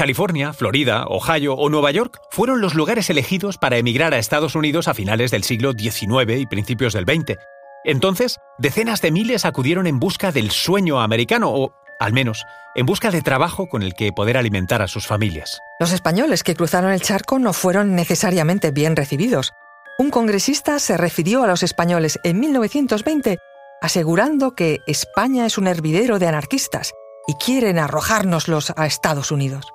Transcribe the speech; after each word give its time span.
California, 0.00 0.54
Florida, 0.54 1.04
Ohio 1.08 1.52
o 1.52 1.68
Nueva 1.68 1.90
York 1.90 2.22
fueron 2.30 2.62
los 2.62 2.74
lugares 2.74 3.10
elegidos 3.10 3.58
para 3.58 3.76
emigrar 3.76 4.14
a 4.14 4.18
Estados 4.18 4.54
Unidos 4.54 4.88
a 4.88 4.94
finales 4.94 5.30
del 5.30 5.44
siglo 5.44 5.72
XIX 5.72 6.38
y 6.38 6.46
principios 6.46 6.94
del 6.94 7.04
XX. 7.04 7.36
Entonces, 7.84 8.38
decenas 8.56 9.02
de 9.02 9.10
miles 9.10 9.44
acudieron 9.44 9.86
en 9.86 9.98
busca 9.98 10.32
del 10.32 10.52
sueño 10.52 11.02
americano, 11.02 11.50
o 11.52 11.74
al 11.98 12.14
menos, 12.14 12.46
en 12.74 12.86
busca 12.86 13.10
de 13.10 13.20
trabajo 13.20 13.68
con 13.68 13.82
el 13.82 13.92
que 13.92 14.10
poder 14.10 14.38
alimentar 14.38 14.80
a 14.80 14.88
sus 14.88 15.06
familias. 15.06 15.60
Los 15.78 15.92
españoles 15.92 16.44
que 16.44 16.54
cruzaron 16.54 16.92
el 16.92 17.02
charco 17.02 17.38
no 17.38 17.52
fueron 17.52 17.94
necesariamente 17.94 18.70
bien 18.70 18.96
recibidos. 18.96 19.52
Un 19.98 20.08
congresista 20.08 20.78
se 20.78 20.96
refirió 20.96 21.42
a 21.44 21.46
los 21.46 21.62
españoles 21.62 22.18
en 22.24 22.40
1920 22.40 23.36
asegurando 23.82 24.54
que 24.54 24.78
España 24.86 25.44
es 25.44 25.58
un 25.58 25.66
hervidero 25.66 26.18
de 26.18 26.26
anarquistas 26.26 26.94
y 27.26 27.34
quieren 27.34 27.78
arrojárnoslos 27.78 28.72
a 28.76 28.86
Estados 28.86 29.30
Unidos. 29.30 29.74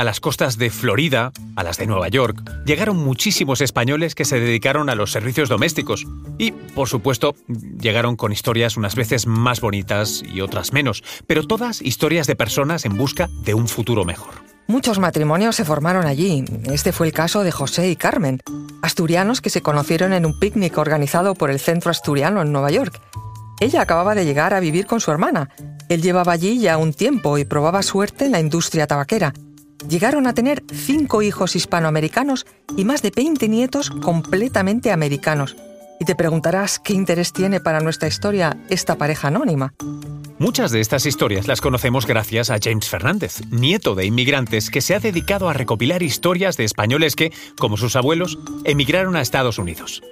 A 0.00 0.04
las 0.04 0.18
costas 0.18 0.56
de 0.56 0.70
Florida, 0.70 1.30
a 1.56 1.62
las 1.62 1.76
de 1.76 1.86
Nueva 1.86 2.08
York, 2.08 2.40
llegaron 2.64 2.96
muchísimos 2.96 3.60
españoles 3.60 4.14
que 4.14 4.24
se 4.24 4.40
dedicaron 4.40 4.88
a 4.88 4.94
los 4.94 5.12
servicios 5.12 5.50
domésticos. 5.50 6.06
Y, 6.38 6.52
por 6.52 6.88
supuesto, 6.88 7.34
llegaron 7.78 8.16
con 8.16 8.32
historias 8.32 8.78
unas 8.78 8.94
veces 8.94 9.26
más 9.26 9.60
bonitas 9.60 10.22
y 10.22 10.40
otras 10.40 10.72
menos, 10.72 11.04
pero 11.26 11.46
todas 11.46 11.82
historias 11.82 12.26
de 12.26 12.34
personas 12.34 12.86
en 12.86 12.96
busca 12.96 13.28
de 13.44 13.52
un 13.52 13.68
futuro 13.68 14.06
mejor. 14.06 14.32
Muchos 14.68 14.98
matrimonios 14.98 15.56
se 15.56 15.66
formaron 15.66 16.06
allí. 16.06 16.46
Este 16.72 16.92
fue 16.92 17.06
el 17.06 17.12
caso 17.12 17.42
de 17.42 17.52
José 17.52 17.90
y 17.90 17.96
Carmen, 17.96 18.40
asturianos 18.80 19.42
que 19.42 19.50
se 19.50 19.60
conocieron 19.60 20.14
en 20.14 20.24
un 20.24 20.40
picnic 20.40 20.78
organizado 20.78 21.34
por 21.34 21.50
el 21.50 21.60
Centro 21.60 21.90
Asturiano 21.90 22.40
en 22.40 22.52
Nueva 22.52 22.70
York. 22.70 22.98
Ella 23.60 23.82
acababa 23.82 24.14
de 24.14 24.24
llegar 24.24 24.54
a 24.54 24.60
vivir 24.60 24.86
con 24.86 25.02
su 25.02 25.10
hermana. 25.10 25.50
Él 25.90 26.00
llevaba 26.00 26.32
allí 26.32 26.58
ya 26.58 26.78
un 26.78 26.94
tiempo 26.94 27.36
y 27.36 27.44
probaba 27.44 27.82
suerte 27.82 28.24
en 28.24 28.32
la 28.32 28.40
industria 28.40 28.86
tabaquera. 28.86 29.34
Llegaron 29.88 30.26
a 30.26 30.34
tener 30.34 30.62
cinco 30.72 31.22
hijos 31.22 31.56
hispanoamericanos 31.56 32.46
y 32.76 32.84
más 32.84 33.02
de 33.02 33.10
20 33.14 33.48
nietos 33.48 33.90
completamente 33.90 34.92
americanos. 34.92 35.56
Y 35.98 36.04
te 36.04 36.14
preguntarás 36.14 36.78
qué 36.78 36.92
interés 36.92 37.32
tiene 37.32 37.60
para 37.60 37.80
nuestra 37.80 38.08
historia 38.08 38.56
esta 38.68 38.96
pareja 38.96 39.28
anónima. 39.28 39.74
Muchas 40.38 40.70
de 40.70 40.80
estas 40.80 41.04
historias 41.04 41.46
las 41.46 41.60
conocemos 41.60 42.06
gracias 42.06 42.48
a 42.48 42.58
James 42.62 42.88
Fernández, 42.88 43.42
nieto 43.50 43.94
de 43.94 44.06
inmigrantes 44.06 44.70
que 44.70 44.80
se 44.80 44.94
ha 44.94 45.00
dedicado 45.00 45.50
a 45.50 45.52
recopilar 45.52 46.02
historias 46.02 46.56
de 46.56 46.64
españoles 46.64 47.16
que, 47.16 47.32
como 47.58 47.76
sus 47.76 47.96
abuelos, 47.96 48.38
emigraron 48.64 49.16
a 49.16 49.20
Estados 49.20 49.58
Unidos. 49.58 50.02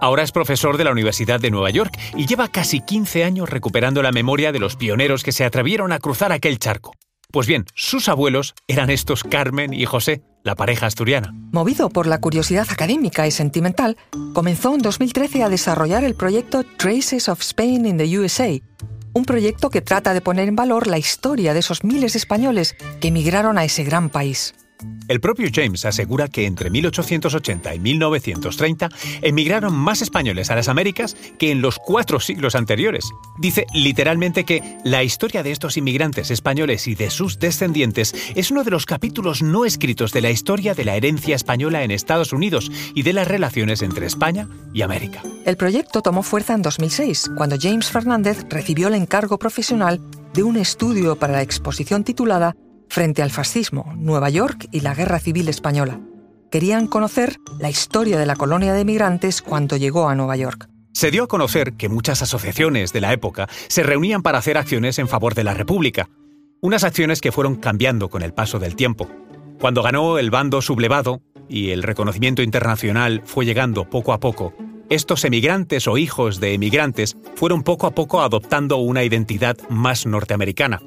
Ahora 0.00 0.22
es 0.22 0.32
profesor 0.32 0.78
de 0.78 0.84
la 0.84 0.92
Universidad 0.92 1.40
de 1.40 1.50
Nueva 1.50 1.70
York 1.70 1.94
y 2.16 2.26
lleva 2.26 2.48
casi 2.48 2.80
15 2.80 3.24
años 3.24 3.50
recuperando 3.50 4.02
la 4.02 4.12
memoria 4.12 4.52
de 4.52 4.58
los 4.58 4.76
pioneros 4.76 5.22
que 5.22 5.32
se 5.32 5.44
atrevieron 5.44 5.92
a 5.92 5.98
cruzar 5.98 6.32
aquel 6.32 6.58
charco. 6.58 6.94
Pues 7.34 7.48
bien, 7.48 7.64
sus 7.74 8.08
abuelos 8.08 8.54
eran 8.68 8.90
estos 8.90 9.24
Carmen 9.24 9.74
y 9.74 9.86
José, 9.86 10.22
la 10.44 10.54
pareja 10.54 10.86
asturiana. 10.86 11.34
Movido 11.50 11.88
por 11.88 12.06
la 12.06 12.20
curiosidad 12.20 12.68
académica 12.70 13.26
y 13.26 13.32
sentimental, 13.32 13.96
comenzó 14.34 14.72
en 14.72 14.82
2013 14.82 15.42
a 15.42 15.48
desarrollar 15.48 16.04
el 16.04 16.14
proyecto 16.14 16.62
Traces 16.62 17.28
of 17.28 17.40
Spain 17.40 17.86
in 17.86 17.98
the 17.98 18.18
USA, 18.20 18.50
un 19.14 19.24
proyecto 19.24 19.68
que 19.68 19.80
trata 19.80 20.14
de 20.14 20.20
poner 20.20 20.46
en 20.46 20.54
valor 20.54 20.86
la 20.86 20.96
historia 20.96 21.54
de 21.54 21.58
esos 21.58 21.82
miles 21.82 22.12
de 22.12 22.20
españoles 22.20 22.76
que 23.00 23.08
emigraron 23.08 23.58
a 23.58 23.64
ese 23.64 23.82
gran 23.82 24.10
país. 24.10 24.54
El 25.08 25.20
propio 25.20 25.48
James 25.52 25.84
asegura 25.84 26.28
que 26.28 26.46
entre 26.46 26.70
1880 26.70 27.74
y 27.74 27.78
1930 27.78 28.88
emigraron 29.22 29.74
más 29.74 30.00
españoles 30.00 30.50
a 30.50 30.54
las 30.54 30.68
Américas 30.68 31.14
que 31.38 31.50
en 31.50 31.60
los 31.60 31.78
cuatro 31.78 32.20
siglos 32.20 32.54
anteriores. 32.54 33.04
Dice 33.38 33.66
literalmente 33.74 34.44
que 34.44 34.78
la 34.84 35.02
historia 35.02 35.42
de 35.42 35.52
estos 35.52 35.76
inmigrantes 35.76 36.30
españoles 36.30 36.88
y 36.88 36.94
de 36.94 37.10
sus 37.10 37.38
descendientes 37.38 38.14
es 38.34 38.50
uno 38.50 38.64
de 38.64 38.70
los 38.70 38.86
capítulos 38.86 39.42
no 39.42 39.64
escritos 39.64 40.12
de 40.12 40.22
la 40.22 40.30
historia 40.30 40.74
de 40.74 40.84
la 40.84 40.96
herencia 40.96 41.36
española 41.36 41.84
en 41.84 41.90
Estados 41.90 42.32
Unidos 42.32 42.70
y 42.94 43.02
de 43.02 43.12
las 43.12 43.28
relaciones 43.28 43.82
entre 43.82 44.06
España 44.06 44.48
y 44.72 44.82
América. 44.82 45.22
El 45.44 45.56
proyecto 45.56 46.00
tomó 46.00 46.22
fuerza 46.22 46.54
en 46.54 46.62
2006, 46.62 47.32
cuando 47.36 47.56
James 47.60 47.90
Fernández 47.90 48.46
recibió 48.48 48.88
el 48.88 48.94
encargo 48.94 49.38
profesional 49.38 50.00
de 50.32 50.42
un 50.42 50.56
estudio 50.56 51.16
para 51.16 51.34
la 51.34 51.42
exposición 51.42 52.02
titulada 52.04 52.56
frente 52.94 53.22
al 53.22 53.32
fascismo, 53.32 53.92
Nueva 53.96 54.30
York 54.30 54.68
y 54.70 54.80
la 54.80 54.94
Guerra 54.94 55.18
Civil 55.18 55.48
Española. 55.48 55.98
Querían 56.48 56.86
conocer 56.86 57.38
la 57.58 57.68
historia 57.68 58.20
de 58.20 58.24
la 58.24 58.36
colonia 58.36 58.72
de 58.72 58.84
migrantes 58.84 59.42
cuando 59.42 59.76
llegó 59.76 60.08
a 60.08 60.14
Nueva 60.14 60.36
York. 60.36 60.68
Se 60.92 61.10
dio 61.10 61.24
a 61.24 61.26
conocer 61.26 61.72
que 61.72 61.88
muchas 61.88 62.22
asociaciones 62.22 62.92
de 62.92 63.00
la 63.00 63.12
época 63.12 63.48
se 63.66 63.82
reunían 63.82 64.22
para 64.22 64.38
hacer 64.38 64.56
acciones 64.56 65.00
en 65.00 65.08
favor 65.08 65.34
de 65.34 65.42
la 65.42 65.54
República, 65.54 66.08
unas 66.60 66.84
acciones 66.84 67.20
que 67.20 67.32
fueron 67.32 67.56
cambiando 67.56 68.08
con 68.08 68.22
el 68.22 68.32
paso 68.32 68.60
del 68.60 68.76
tiempo. 68.76 69.08
Cuando 69.58 69.82
ganó 69.82 70.16
el 70.18 70.30
bando 70.30 70.62
sublevado 70.62 71.20
y 71.48 71.70
el 71.70 71.82
reconocimiento 71.82 72.42
internacional 72.42 73.22
fue 73.24 73.44
llegando 73.44 73.90
poco 73.90 74.12
a 74.12 74.20
poco, 74.20 74.54
estos 74.88 75.24
emigrantes 75.24 75.88
o 75.88 75.98
hijos 75.98 76.38
de 76.38 76.54
emigrantes 76.54 77.16
fueron 77.34 77.64
poco 77.64 77.88
a 77.88 77.90
poco 77.96 78.22
adoptando 78.22 78.76
una 78.76 79.02
identidad 79.02 79.56
más 79.68 80.06
norteamericana 80.06 80.80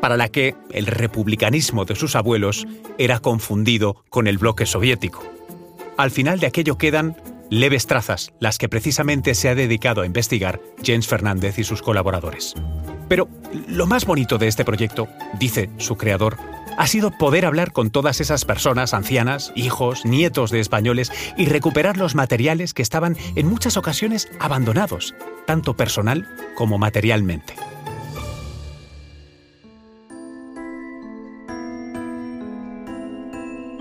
para 0.00 0.16
la 0.16 0.28
que 0.28 0.54
el 0.70 0.86
republicanismo 0.86 1.84
de 1.84 1.94
sus 1.94 2.16
abuelos 2.16 2.66
era 2.98 3.18
confundido 3.18 4.04
con 4.10 4.26
el 4.26 4.38
bloque 4.38 4.66
soviético. 4.66 5.24
Al 5.96 6.10
final 6.10 6.40
de 6.40 6.46
aquello 6.46 6.78
quedan 6.78 7.16
leves 7.50 7.86
trazas, 7.86 8.32
las 8.40 8.58
que 8.58 8.68
precisamente 8.68 9.34
se 9.34 9.48
ha 9.48 9.54
dedicado 9.54 10.02
a 10.02 10.06
investigar 10.06 10.60
James 10.84 11.06
Fernández 11.06 11.58
y 11.58 11.64
sus 11.64 11.82
colaboradores. 11.82 12.54
Pero 13.08 13.28
lo 13.66 13.86
más 13.86 14.04
bonito 14.04 14.38
de 14.38 14.48
este 14.48 14.64
proyecto, 14.64 15.08
dice 15.38 15.70
su 15.78 15.96
creador, 15.96 16.36
ha 16.76 16.86
sido 16.86 17.10
poder 17.10 17.44
hablar 17.44 17.72
con 17.72 17.90
todas 17.90 18.20
esas 18.20 18.44
personas 18.44 18.94
ancianas, 18.94 19.52
hijos, 19.56 20.04
nietos 20.04 20.50
de 20.50 20.60
españoles 20.60 21.10
y 21.36 21.46
recuperar 21.46 21.96
los 21.96 22.14
materiales 22.14 22.74
que 22.74 22.82
estaban 22.82 23.16
en 23.34 23.48
muchas 23.48 23.76
ocasiones 23.76 24.28
abandonados, 24.38 25.14
tanto 25.46 25.74
personal 25.74 26.28
como 26.54 26.78
materialmente. 26.78 27.54